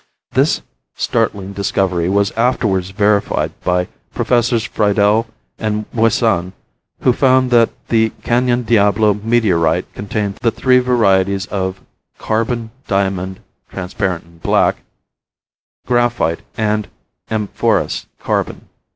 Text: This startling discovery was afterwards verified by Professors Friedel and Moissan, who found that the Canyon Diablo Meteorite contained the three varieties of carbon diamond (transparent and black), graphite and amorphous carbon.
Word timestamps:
This 0.31 0.63
startling 0.95 1.53
discovery 1.53 2.09
was 2.09 2.31
afterwards 2.31 2.89
verified 2.89 3.51
by 3.63 3.87
Professors 4.15 4.63
Friedel 4.63 5.27
and 5.59 5.85
Moissan, 5.93 6.53
who 7.01 7.13
found 7.13 7.51
that 7.51 7.69
the 7.89 8.09
Canyon 8.23 8.63
Diablo 8.63 9.13
Meteorite 9.13 9.93
contained 9.93 10.37
the 10.37 10.49
three 10.49 10.79
varieties 10.79 11.45
of 11.45 11.81
carbon 12.17 12.71
diamond 12.87 13.41
(transparent 13.69 14.23
and 14.23 14.41
black), 14.41 14.77
graphite 15.85 16.39
and 16.57 16.87
amorphous 17.29 18.07
carbon. 18.19 18.69